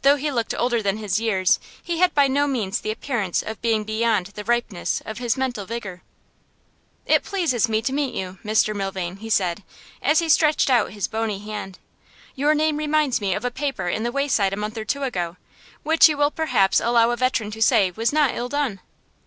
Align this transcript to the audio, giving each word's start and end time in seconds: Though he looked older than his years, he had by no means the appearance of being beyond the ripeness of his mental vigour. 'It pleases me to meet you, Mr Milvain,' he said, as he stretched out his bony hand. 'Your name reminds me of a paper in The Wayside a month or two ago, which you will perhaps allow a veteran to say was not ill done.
Though 0.00 0.16
he 0.16 0.30
looked 0.30 0.54
older 0.56 0.82
than 0.82 0.96
his 0.96 1.20
years, 1.20 1.60
he 1.82 1.98
had 1.98 2.14
by 2.14 2.26
no 2.26 2.46
means 2.46 2.80
the 2.80 2.90
appearance 2.90 3.42
of 3.42 3.60
being 3.60 3.84
beyond 3.84 4.28
the 4.28 4.42
ripeness 4.42 5.02
of 5.04 5.18
his 5.18 5.36
mental 5.36 5.66
vigour. 5.66 6.00
'It 7.04 7.22
pleases 7.22 7.68
me 7.68 7.82
to 7.82 7.92
meet 7.92 8.14
you, 8.14 8.38
Mr 8.42 8.74
Milvain,' 8.74 9.18
he 9.18 9.28
said, 9.28 9.62
as 10.00 10.20
he 10.20 10.30
stretched 10.30 10.70
out 10.70 10.92
his 10.92 11.06
bony 11.06 11.40
hand. 11.40 11.78
'Your 12.34 12.54
name 12.54 12.78
reminds 12.78 13.20
me 13.20 13.34
of 13.34 13.44
a 13.44 13.50
paper 13.50 13.88
in 13.88 14.04
The 14.04 14.12
Wayside 14.12 14.54
a 14.54 14.56
month 14.56 14.78
or 14.78 14.86
two 14.86 15.02
ago, 15.02 15.36
which 15.82 16.08
you 16.08 16.16
will 16.16 16.30
perhaps 16.30 16.80
allow 16.80 17.10
a 17.10 17.16
veteran 17.18 17.50
to 17.50 17.60
say 17.60 17.90
was 17.90 18.10
not 18.10 18.34
ill 18.34 18.48
done. 18.48 18.80